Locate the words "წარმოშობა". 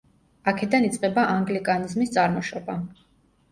2.19-2.81